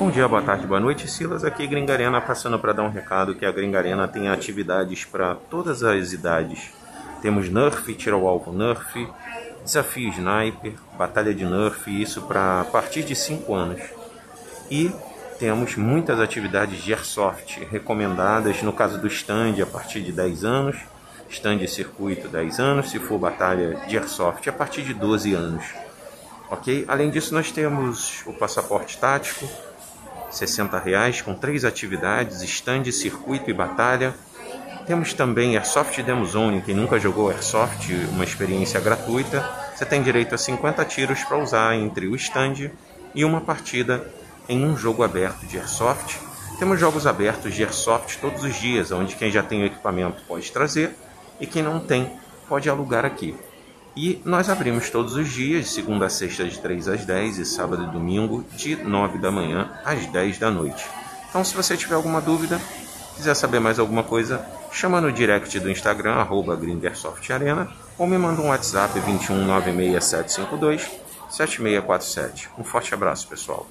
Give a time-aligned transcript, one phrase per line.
[0.00, 1.06] Bom dia, boa tarde, boa noite.
[1.06, 5.82] Silas aqui, Gringarena, passando para dar um recado que a Gringarena tem atividades para todas
[5.82, 6.70] as idades.
[7.20, 9.06] Temos Nerf, tiro ao alvo Nerf,
[9.62, 13.82] desafio Sniper, batalha de Nerf, isso para a partir de 5 anos.
[14.70, 14.90] E
[15.38, 20.78] temos muitas atividades de Airsoft recomendadas, no caso do stand, a partir de 10 anos,
[21.28, 25.64] stand circuito 10 anos, se for batalha de Airsoft, a partir de 12 anos.
[26.50, 26.86] Ok?
[26.88, 29.46] Além disso, nós temos o passaporte tático,
[30.30, 34.14] 60 reais, com três atividades, stand, circuito e batalha.
[34.86, 39.44] Temos também Airsoft Demo Zone, quem nunca jogou Airsoft, uma experiência gratuita.
[39.74, 42.70] Você tem direito a 50 tiros para usar entre o stand
[43.14, 44.10] e uma partida
[44.48, 46.18] em um jogo aberto de Airsoft.
[46.58, 50.50] Temos jogos abertos de Airsoft todos os dias, onde quem já tem o equipamento pode
[50.50, 50.94] trazer
[51.40, 52.10] e quem não tem
[52.48, 53.36] pode alugar aqui.
[54.02, 57.84] E nós abrimos todos os dias, segunda a sexta, de 3 às 10 e sábado
[57.84, 60.88] e domingo, de 9 da manhã às 10 da noite.
[61.28, 62.58] Então, se você tiver alguma dúvida,
[63.14, 64.42] quiser saber mais alguma coisa,
[64.72, 66.58] chama no direct do Instagram, arroba
[67.30, 70.80] Arena, ou me manda um WhatsApp 21 96752
[71.28, 72.48] 7647.
[72.58, 73.68] Um forte abraço, pessoal.